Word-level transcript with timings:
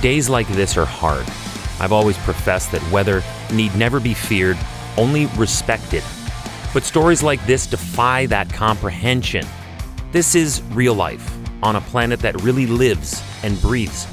Days 0.00 0.28
like 0.28 0.46
this 0.46 0.76
are 0.76 0.84
hard. 0.84 1.26
I've 1.80 1.90
always 1.90 2.16
professed 2.18 2.70
that 2.70 2.92
weather 2.92 3.20
need 3.52 3.74
never 3.74 3.98
be 3.98 4.14
feared, 4.14 4.56
only 4.96 5.26
respected. 5.36 6.04
But 6.72 6.84
stories 6.84 7.24
like 7.24 7.44
this 7.46 7.66
defy 7.66 8.26
that 8.26 8.52
comprehension. 8.52 9.44
This 10.12 10.36
is 10.36 10.62
real 10.70 10.94
life 10.94 11.36
on 11.64 11.74
a 11.74 11.80
planet 11.80 12.20
that 12.20 12.40
really 12.42 12.66
lives 12.66 13.20
and 13.42 13.60
breathes, 13.60 14.06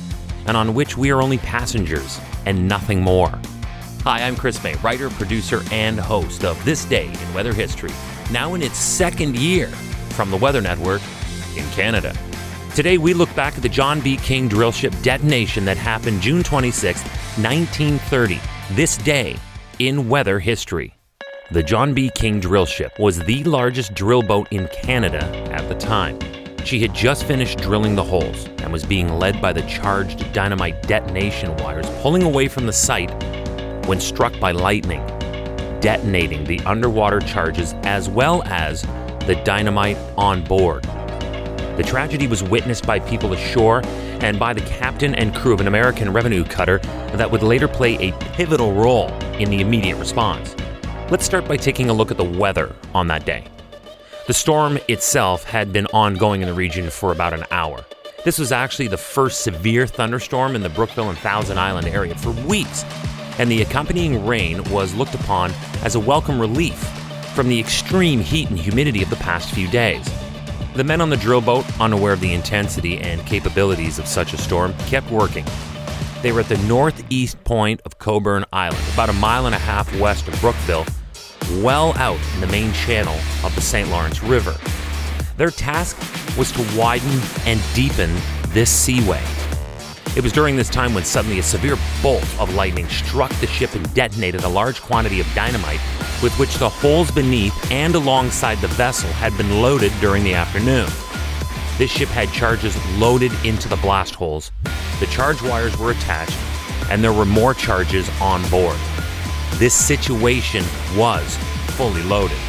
and 0.47 0.57
on 0.57 0.73
which 0.73 0.97
we 0.97 1.11
are 1.11 1.21
only 1.21 1.37
passengers 1.37 2.19
and 2.47 2.67
nothing 2.67 2.99
more. 2.99 3.39
Hi, 4.03 4.23
I'm 4.23 4.35
Chris 4.35 4.63
May, 4.63 4.73
writer, 4.77 5.11
producer, 5.11 5.61
and 5.71 5.99
host 5.99 6.43
of 6.43 6.63
This 6.65 6.85
Day 6.85 7.05
in 7.05 7.33
Weather 7.35 7.53
History, 7.53 7.91
now 8.31 8.55
in 8.55 8.63
its 8.63 8.77
second 8.79 9.35
year 9.35 9.67
from 9.67 10.31
the 10.31 10.37
Weather 10.37 10.61
Network 10.61 11.03
in 11.55 11.67
Canada. 11.69 12.15
Today, 12.75 12.97
we 12.97 13.13
look 13.13 13.33
back 13.37 13.55
at 13.55 13.61
the 13.63 13.69
John 13.69 14.01
B. 14.01 14.17
King 14.17 14.49
drill 14.49 14.73
ship 14.73 14.93
detonation 15.01 15.63
that 15.63 15.77
happened 15.77 16.19
June 16.19 16.43
26, 16.43 16.99
1930, 17.37 18.41
this 18.71 18.97
day 18.97 19.37
in 19.79 20.09
weather 20.09 20.39
history. 20.39 20.93
The 21.51 21.63
John 21.63 21.93
B. 21.93 22.11
King 22.13 22.41
drill 22.41 22.65
ship 22.65 22.99
was 22.99 23.17
the 23.19 23.45
largest 23.45 23.93
drill 23.93 24.23
boat 24.23 24.49
in 24.51 24.67
Canada 24.83 25.23
at 25.53 25.69
the 25.69 25.75
time. 25.75 26.19
She 26.65 26.81
had 26.81 26.93
just 26.93 27.23
finished 27.23 27.59
drilling 27.59 27.95
the 27.95 28.03
holes 28.03 28.43
and 28.57 28.73
was 28.73 28.85
being 28.85 29.07
led 29.07 29.41
by 29.41 29.53
the 29.53 29.61
charged 29.61 30.33
dynamite 30.33 30.85
detonation 30.85 31.55
wires 31.63 31.89
pulling 32.01 32.23
away 32.23 32.49
from 32.49 32.65
the 32.65 32.73
site 32.73 33.09
when 33.87 34.01
struck 34.01 34.37
by 34.41 34.51
lightning, 34.51 34.99
detonating 35.79 36.43
the 36.43 36.59
underwater 36.65 37.21
charges 37.21 37.71
as 37.83 38.09
well 38.09 38.43
as 38.43 38.81
the 39.27 39.41
dynamite 39.45 39.97
on 40.17 40.43
board. 40.43 40.85
The 41.77 41.83
tragedy 41.83 42.25
was 42.25 42.41
witnessed 42.41 42.87
by 42.87 42.99
people 42.99 43.33
ashore 43.33 43.81
and 44.21 44.39
by 44.39 44.53
the 44.53 44.61
captain 44.61 45.13
and 45.13 45.35
crew 45.35 45.53
of 45.53 45.59
an 45.59 45.67
American 45.67 46.13
revenue 46.13 46.45
cutter 46.45 46.77
that 47.13 47.29
would 47.29 47.43
later 47.43 47.67
play 47.67 47.95
a 47.97 48.17
pivotal 48.33 48.73
role 48.73 49.09
in 49.33 49.49
the 49.49 49.59
immediate 49.59 49.97
response. 49.97 50.55
Let's 51.09 51.25
start 51.25 51.47
by 51.47 51.57
taking 51.57 51.89
a 51.89 51.93
look 51.93 52.11
at 52.11 52.17
the 52.17 52.23
weather 52.23 52.73
on 52.93 53.07
that 53.07 53.25
day. 53.25 53.45
The 54.27 54.33
storm 54.33 54.79
itself 54.87 55.43
had 55.43 55.73
been 55.73 55.85
ongoing 55.87 56.41
in 56.41 56.47
the 56.47 56.53
region 56.53 56.89
for 56.89 57.11
about 57.11 57.33
an 57.33 57.43
hour. 57.51 57.83
This 58.23 58.39
was 58.39 58.53
actually 58.53 58.87
the 58.87 58.97
first 58.97 59.41
severe 59.41 59.85
thunderstorm 59.85 60.55
in 60.55 60.63
the 60.63 60.69
Brockville 60.69 61.09
and 61.09 61.17
Thousand 61.17 61.59
Island 61.59 61.87
area 61.87 62.15
for 62.15 62.31
weeks, 62.47 62.85
and 63.37 63.51
the 63.51 63.61
accompanying 63.61 64.25
rain 64.25 64.63
was 64.71 64.95
looked 64.95 65.13
upon 65.13 65.51
as 65.83 65.95
a 65.95 65.99
welcome 65.99 66.39
relief 66.39 66.77
from 67.35 67.49
the 67.49 67.59
extreme 67.59 68.21
heat 68.21 68.49
and 68.49 68.57
humidity 68.57 69.03
of 69.03 69.09
the 69.09 69.17
past 69.17 69.53
few 69.53 69.67
days. 69.67 70.09
The 70.75 70.83
men 70.83 70.99
on 70.99 71.09
the 71.09 71.15
drill 71.15 71.39
boat, 71.39 71.65
unaware 71.79 72.11
of 72.11 72.19
the 72.19 72.33
intensity 72.33 72.97
and 72.97 73.25
capabilities 73.25 73.97
of 73.97 74.07
such 74.07 74.33
a 74.33 74.37
storm, 74.37 74.73
kept 74.87 75.09
working. 75.09 75.45
They 76.21 76.33
were 76.33 76.41
at 76.41 76.49
the 76.49 76.57
northeast 76.67 77.41
point 77.45 77.79
of 77.85 77.97
Cockburn 77.97 78.43
Island, 78.51 78.83
about 78.93 79.07
a 79.07 79.13
mile 79.13 79.45
and 79.45 79.55
a 79.55 79.57
half 79.57 79.97
west 80.01 80.27
of 80.27 80.37
Brockville, 80.41 80.85
well 81.63 81.97
out 81.97 82.19
in 82.33 82.41
the 82.41 82.47
main 82.47 82.73
channel 82.73 83.15
of 83.45 83.55
the 83.55 83.61
St. 83.61 83.89
Lawrence 83.89 84.21
River. 84.21 84.53
Their 85.37 85.49
task 85.49 85.97
was 86.37 86.51
to 86.51 86.77
widen 86.77 87.21
and 87.45 87.61
deepen 87.73 88.13
this 88.49 88.69
seaway. 88.69 89.23
It 90.15 90.23
was 90.23 90.31
during 90.31 90.55
this 90.55 90.69
time 90.69 90.93
when 90.93 91.03
suddenly 91.03 91.39
a 91.39 91.43
severe 91.43 91.77
bolt 92.01 92.23
of 92.39 92.55
lightning 92.55 92.87
struck 92.87 93.31
the 93.41 93.47
ship 93.47 93.75
and 93.75 93.93
detonated 93.93 94.45
a 94.45 94.49
large 94.49 94.81
quantity 94.81 95.19
of 95.19 95.27
dynamite 95.35 95.81
with 96.23 96.33
which 96.39 96.55
the 96.55 96.69
holes 96.69 97.11
beneath 97.11 97.53
and 97.69 97.95
alongside 97.95 98.59
the 98.59 98.69
vessel 98.69 99.09
had 99.09 99.35
been 99.35 99.61
loaded 99.61 99.91
during 99.99 100.23
the 100.23 100.33
afternoon. 100.33 100.87
This 101.77 101.91
ship 101.91 102.07
had 102.07 102.31
charges 102.31 102.77
loaded 102.97 103.33
into 103.43 103.67
the 103.67 103.75
blast 103.75 104.15
holes. 104.15 104.53
The 105.01 105.07
charge 105.07 105.41
wires 105.41 105.77
were 105.77 105.91
attached, 105.91 106.37
and 106.89 107.03
there 107.03 107.11
were 107.11 107.25
more 107.25 107.53
charges 107.53 108.09
on 108.21 108.41
board. 108.49 108.77
This 109.55 109.73
situation 109.73 110.63
was 110.95 111.35
fully 111.75 112.03
loaded. 112.03 112.39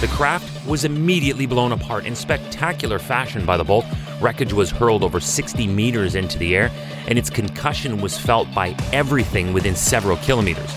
The 0.00 0.08
craft 0.08 0.57
was 0.68 0.84
immediately 0.84 1.46
blown 1.46 1.72
apart 1.72 2.04
in 2.04 2.14
spectacular 2.14 2.98
fashion 2.98 3.46
by 3.46 3.56
the 3.56 3.64
bolt. 3.64 3.86
Wreckage 4.20 4.52
was 4.52 4.70
hurled 4.70 5.02
over 5.02 5.18
60 5.18 5.66
meters 5.66 6.14
into 6.14 6.38
the 6.38 6.54
air, 6.54 6.70
and 7.06 7.18
its 7.18 7.30
concussion 7.30 8.02
was 8.02 8.18
felt 8.18 8.52
by 8.54 8.76
everything 8.92 9.54
within 9.54 9.74
several 9.74 10.18
kilometers. 10.18 10.70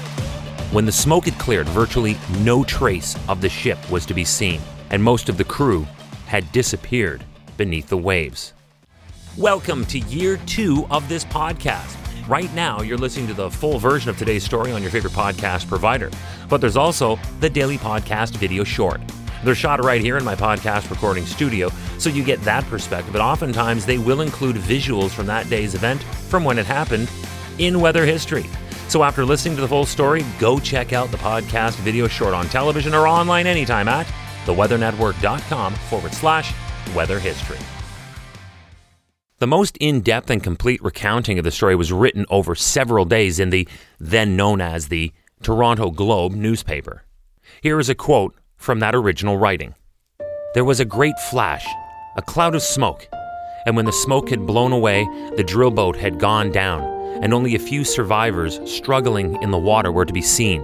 When 0.71 0.85
the 0.85 0.91
smoke 0.93 1.25
had 1.25 1.37
cleared, 1.37 1.67
virtually 1.67 2.17
no 2.39 2.63
trace 2.63 3.17
of 3.27 3.41
the 3.41 3.49
ship 3.49 3.77
was 3.91 4.05
to 4.05 4.13
be 4.13 4.23
seen, 4.23 4.61
and 4.91 5.03
most 5.03 5.27
of 5.27 5.37
the 5.37 5.43
crew 5.43 5.85
had 6.25 6.49
disappeared 6.53 7.25
beneath 7.57 7.89
the 7.89 7.97
waves. 7.97 8.53
Welcome 9.37 9.85
to 9.87 9.99
year 9.99 10.37
two 10.45 10.87
of 10.89 11.09
this 11.09 11.25
podcast. 11.25 11.97
Right 12.29 12.53
now, 12.53 12.81
you're 12.81 12.97
listening 12.97 13.27
to 13.27 13.33
the 13.33 13.49
full 13.49 13.77
version 13.79 14.09
of 14.09 14.17
today's 14.17 14.45
story 14.45 14.71
on 14.71 14.81
your 14.81 14.91
favorite 14.91 15.13
podcast 15.13 15.67
provider, 15.67 16.09
but 16.47 16.61
there's 16.61 16.77
also 16.77 17.19
the 17.41 17.49
daily 17.49 17.77
podcast 17.77 18.37
video 18.37 18.63
short. 18.63 19.01
They're 19.43 19.55
shot 19.55 19.83
right 19.83 20.01
here 20.01 20.17
in 20.17 20.23
my 20.23 20.35
podcast 20.35 20.89
recording 20.89 21.25
studio, 21.25 21.69
so 21.97 22.09
you 22.09 22.23
get 22.23 22.41
that 22.41 22.63
perspective. 22.65 23.13
But 23.13 23.21
oftentimes, 23.21 23.85
they 23.85 23.97
will 23.97 24.21
include 24.21 24.55
visuals 24.55 25.09
from 25.09 25.25
that 25.27 25.49
day's 25.49 25.75
event 25.75 26.03
from 26.03 26.43
when 26.43 26.59
it 26.59 26.65
happened 26.65 27.09
in 27.57 27.79
weather 27.79 28.05
history. 28.05 28.45
So 28.87 29.03
after 29.03 29.23
listening 29.23 29.55
to 29.55 29.61
the 29.61 29.67
full 29.67 29.85
story, 29.85 30.25
go 30.37 30.59
check 30.59 30.93
out 30.93 31.11
the 31.11 31.17
podcast 31.17 31.75
video 31.77 32.07
short 32.07 32.33
on 32.33 32.47
television 32.47 32.93
or 32.93 33.07
online 33.07 33.47
anytime 33.47 33.87
at 33.87 34.05
theweathernetwork.com 34.45 35.73
forward 35.73 36.13
slash 36.13 36.53
weather 36.93 37.19
history. 37.19 37.57
The 39.39 39.47
most 39.47 39.77
in 39.77 40.01
depth 40.01 40.29
and 40.29 40.43
complete 40.43 40.83
recounting 40.83 41.39
of 41.39 41.43
the 41.43 41.51
story 41.51 41.75
was 41.75 41.91
written 41.91 42.25
over 42.29 42.53
several 42.53 43.05
days 43.05 43.39
in 43.39 43.49
the 43.49 43.67
then 43.99 44.35
known 44.35 44.61
as 44.61 44.89
the 44.89 45.13
Toronto 45.41 45.89
Globe 45.89 46.33
newspaper. 46.33 47.05
Here 47.61 47.79
is 47.79 47.89
a 47.89 47.95
quote 47.95 48.35
from 48.61 48.79
that 48.79 48.93
original 48.93 49.37
writing 49.37 49.73
There 50.53 50.63
was 50.63 50.79
a 50.79 50.85
great 50.85 51.19
flash, 51.31 51.65
a 52.15 52.21
cloud 52.21 52.53
of 52.53 52.61
smoke, 52.61 53.07
and 53.65 53.75
when 53.75 53.85
the 53.85 53.91
smoke 53.91 54.29
had 54.29 54.45
blown 54.45 54.71
away, 54.71 55.03
the 55.35 55.43
drill 55.43 55.71
boat 55.71 55.95
had 55.95 56.19
gone 56.19 56.51
down, 56.51 56.83
and 57.23 57.33
only 57.33 57.55
a 57.55 57.59
few 57.59 57.83
survivors 57.83 58.59
struggling 58.65 59.41
in 59.41 59.49
the 59.49 59.57
water 59.57 59.91
were 59.91 60.05
to 60.05 60.13
be 60.13 60.21
seen. 60.21 60.61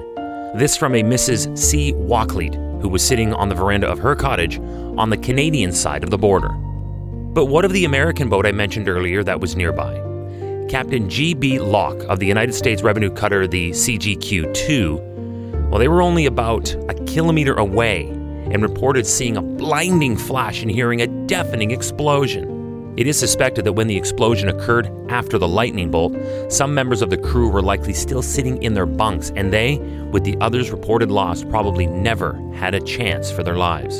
This 0.55 0.77
from 0.77 0.93
a 0.93 1.01
Mrs. 1.01 1.57
C. 1.57 1.93
Walkley, 1.93 2.51
who 2.81 2.87
was 2.87 3.01
sitting 3.01 3.33
on 3.33 3.49
the 3.49 3.55
veranda 3.55 3.87
of 3.87 3.99
her 3.99 4.15
cottage 4.15 4.59
on 4.59 5.09
the 5.09 5.17
Canadian 5.17 5.71
side 5.71 6.03
of 6.03 6.11
the 6.11 6.17
border. 6.19 6.49
But 6.49 7.45
what 7.45 7.65
of 7.65 7.73
the 7.73 7.85
American 7.85 8.29
boat 8.29 8.45
I 8.45 8.51
mentioned 8.51 8.89
earlier 8.89 9.23
that 9.23 9.39
was 9.39 9.55
nearby? 9.55 10.03
Captain 10.69 11.09
G.B. 11.09 11.59
Locke 11.59 12.03
of 12.09 12.19
the 12.19 12.27
United 12.27 12.53
States 12.53 12.83
revenue 12.83 13.09
cutter 13.09 13.47
the 13.47 13.71
CGQ 13.71 14.53
2, 14.53 15.06
well, 15.69 15.79
they 15.79 15.87
were 15.87 16.01
only 16.01 16.25
about 16.25 16.73
a 16.89 16.93
kilometer 17.05 17.53
away 17.55 18.07
and 18.51 18.61
reported 18.61 19.05
seeing 19.05 19.35
a 19.35 19.41
blinding 19.41 20.15
flash 20.15 20.61
and 20.61 20.71
hearing 20.71 21.01
a 21.01 21.07
deafening 21.27 21.71
explosion. 21.71 22.95
It 22.97 23.05
is 23.05 23.19
suspected 23.19 23.65
that 23.65 23.73
when 23.73 23.87
the 23.87 23.97
explosion 23.97 24.49
occurred 24.49 24.89
after 25.09 25.37
the 25.37 25.47
lightning 25.47 25.91
bolt, 25.91 26.15
some 26.49 26.73
members 26.73 27.01
of 27.01 27.09
the 27.09 27.17
crew 27.17 27.49
were 27.49 27.61
likely 27.61 27.93
still 27.93 28.23
sitting 28.23 28.63
in 28.63 28.73
their 28.73 28.85
bunks, 28.85 29.31
and 29.35 29.53
they, 29.53 29.77
with 30.11 30.23
the 30.23 30.37
others 30.41 30.71
reported 30.71 31.11
lost, 31.11 31.47
probably 31.49 31.85
never 31.85 32.33
had 32.55 32.73
a 32.73 32.79
chance 32.79 33.29
for 33.29 33.43
their 33.43 33.57
lives. 33.57 33.99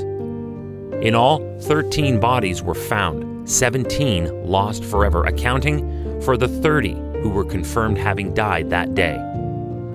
In 1.03 1.13
all, 1.13 1.39
13 1.61 2.19
bodies 2.19 2.63
were 2.63 2.73
found, 2.73 3.47
17 3.47 4.45
lost 4.47 4.84
forever, 4.84 5.25
accounting 5.25 6.22
for 6.22 6.38
the 6.38 6.47
30 6.47 6.94
who 7.22 7.29
were 7.29 7.45
confirmed 7.45 7.99
having 7.99 8.34
died 8.34 8.72
that 8.72 8.95
day. 8.95 9.22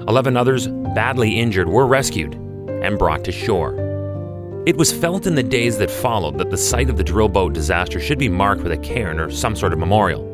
11 0.09 0.37
others, 0.37 0.69
badly 0.69 1.39
injured, 1.39 1.69
were 1.69 1.87
rescued 1.87 2.35
and 2.83 2.99
brought 2.99 3.25
to 3.25 3.33
shore. 3.33 3.75
It 4.67 4.77
was 4.77 4.93
felt 4.93 5.27
in 5.27 5.35
the 5.35 5.43
days 5.43 5.79
that 5.79 5.91
followed 5.91 6.39
that 6.39 6.51
the 6.51 6.57
site 6.57 6.89
of 6.89 6.97
the 6.97 7.05
drill 7.05 7.29
boat 7.29 7.53
disaster 7.53 7.99
should 7.99 8.19
be 8.19 8.29
marked 8.29 8.63
with 8.63 8.73
a 8.73 8.77
cairn 8.77 9.19
or 9.19 9.31
some 9.31 9.57
sort 9.57 9.73
of 9.73 9.79
memorial. 9.79 10.29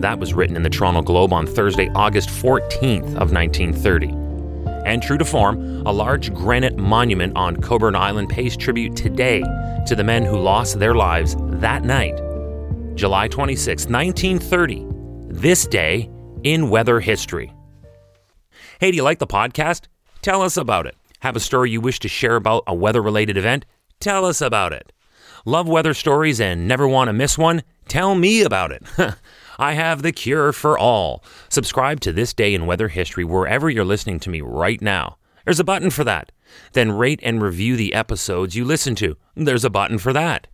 That 0.00 0.18
was 0.18 0.34
written 0.34 0.56
in 0.56 0.62
the 0.62 0.70
Toronto 0.70 1.02
Globe 1.02 1.32
on 1.32 1.46
Thursday, 1.46 1.90
August 1.94 2.28
14th 2.28 3.16
of 3.16 3.32
1930. 3.32 4.08
And 4.86 5.02
true 5.02 5.18
to 5.18 5.24
form, 5.24 5.86
a 5.86 5.92
large 5.92 6.32
granite 6.34 6.76
monument 6.76 7.36
on 7.36 7.56
Cockburn 7.56 7.94
Island 7.94 8.30
pays 8.30 8.56
tribute 8.56 8.96
today 8.96 9.42
to 9.86 9.94
the 9.94 10.04
men 10.04 10.24
who 10.24 10.38
lost 10.38 10.78
their 10.78 10.94
lives 10.94 11.36
that 11.38 11.84
night, 11.84 12.16
July 12.96 13.28
26, 13.28 13.86
1930, 13.86 14.86
this 15.28 15.66
day 15.66 16.10
in 16.44 16.70
weather 16.70 17.00
history. 17.00 17.52
Hey, 18.80 18.90
do 18.90 18.96
you 18.96 19.02
like 19.02 19.18
the 19.18 19.26
podcast? 19.26 19.88
Tell 20.22 20.40
us 20.40 20.56
about 20.56 20.86
it. 20.86 20.96
Have 21.18 21.36
a 21.36 21.40
story 21.40 21.70
you 21.70 21.82
wish 21.82 22.00
to 22.00 22.08
share 22.08 22.36
about 22.36 22.64
a 22.66 22.74
weather 22.74 23.02
related 23.02 23.36
event? 23.36 23.66
Tell 24.00 24.24
us 24.24 24.40
about 24.40 24.72
it. 24.72 24.90
Love 25.44 25.68
weather 25.68 25.92
stories 25.92 26.40
and 26.40 26.66
never 26.66 26.88
want 26.88 27.08
to 27.08 27.12
miss 27.12 27.36
one? 27.36 27.62
Tell 27.88 28.14
me 28.14 28.40
about 28.40 28.72
it. 28.72 28.82
I 29.58 29.74
have 29.74 30.00
the 30.00 30.12
cure 30.12 30.50
for 30.54 30.78
all. 30.78 31.22
Subscribe 31.50 32.00
to 32.00 32.12
This 32.14 32.32
Day 32.32 32.54
in 32.54 32.64
Weather 32.64 32.88
History 32.88 33.22
wherever 33.22 33.68
you're 33.68 33.84
listening 33.84 34.18
to 34.20 34.30
me 34.30 34.40
right 34.40 34.80
now. 34.80 35.18
There's 35.44 35.60
a 35.60 35.64
button 35.64 35.90
for 35.90 36.04
that. 36.04 36.32
Then 36.72 36.92
rate 36.92 37.20
and 37.22 37.42
review 37.42 37.76
the 37.76 37.92
episodes 37.92 38.56
you 38.56 38.64
listen 38.64 38.94
to. 38.94 39.14
There's 39.34 39.66
a 39.66 39.68
button 39.68 39.98
for 39.98 40.14
that. 40.14 40.46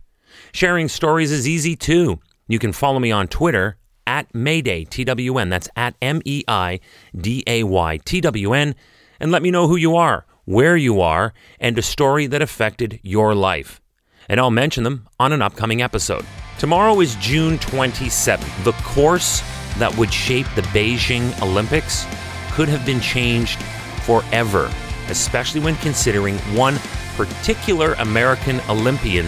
Sharing 0.51 0.89
stories 0.89 1.31
is 1.31 1.47
easy 1.47 1.77
too. 1.77 2.19
You 2.49 2.59
can 2.59 2.73
follow 2.73 2.99
me 2.99 3.09
on 3.09 3.29
Twitter 3.29 3.77
at 4.17 4.33
Mayday 4.33 4.83
TWN. 4.85 5.51
That's 5.51 5.69
at 5.75 5.95
M 6.01 6.21
E 6.25 6.43
I 6.47 6.79
D 7.15 7.43
A 7.45 7.63
Y 7.63 7.99
T 8.03 8.19
W 8.21 8.53
N. 8.53 8.75
And 9.19 9.31
let 9.31 9.43
me 9.43 9.51
know 9.51 9.67
who 9.67 9.75
you 9.75 9.95
are, 9.95 10.25
where 10.45 10.75
you 10.75 11.01
are, 11.01 11.33
and 11.59 11.77
a 11.77 11.83
story 11.83 12.25
that 12.27 12.41
affected 12.41 12.99
your 13.03 13.35
life. 13.35 13.79
And 14.27 14.39
I'll 14.39 14.51
mention 14.51 14.83
them 14.83 15.07
on 15.19 15.33
an 15.33 15.41
upcoming 15.41 15.81
episode. 15.81 16.25
Tomorrow 16.57 16.99
is 16.99 17.15
June 17.15 17.59
27th. 17.59 18.63
The 18.63 18.71
course 18.83 19.41
that 19.77 19.95
would 19.97 20.11
shape 20.11 20.47
the 20.55 20.63
Beijing 20.63 21.39
Olympics 21.41 22.05
could 22.51 22.67
have 22.67 22.85
been 22.85 22.99
changed 22.99 23.61
forever, 24.01 24.71
especially 25.09 25.61
when 25.61 25.75
considering 25.75 26.37
one 26.55 26.77
particular 27.15 27.93
American 27.93 28.59
Olympian 28.67 29.27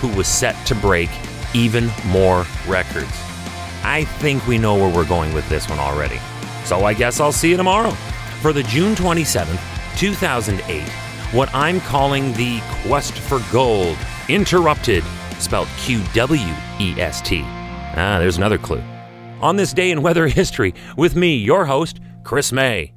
who 0.00 0.08
was 0.08 0.26
set 0.26 0.54
to 0.66 0.74
break 0.74 1.10
even 1.54 1.90
more 2.06 2.46
records. 2.66 3.29
I 3.82 4.04
think 4.04 4.46
we 4.46 4.58
know 4.58 4.74
where 4.74 4.94
we're 4.94 5.08
going 5.08 5.32
with 5.34 5.48
this 5.48 5.68
one 5.68 5.78
already. 5.78 6.18
So 6.64 6.84
I 6.84 6.94
guess 6.94 7.20
I'll 7.20 7.32
see 7.32 7.50
you 7.50 7.56
tomorrow 7.56 7.90
for 8.40 8.52
the 8.52 8.62
June 8.62 8.94
27th, 8.94 9.60
2008, 9.98 10.88
what 11.34 11.52
I'm 11.54 11.80
calling 11.82 12.32
the 12.34 12.60
Quest 12.82 13.12
for 13.12 13.40
Gold 13.52 13.98
Interrupted, 14.28 15.02
spelled 15.38 15.68
Q 15.78 16.02
W 16.14 16.54
E 16.78 16.94
S 17.00 17.20
T. 17.20 17.42
Ah, 17.44 18.18
there's 18.20 18.36
another 18.36 18.58
clue. 18.58 18.82
On 19.40 19.56
this 19.56 19.72
day 19.72 19.90
in 19.90 20.02
weather 20.02 20.28
history, 20.40 20.74
with 20.96 21.16
me, 21.16 21.36
your 21.36 21.64
host, 21.64 22.00
Chris 22.22 22.52
May. 22.52 22.92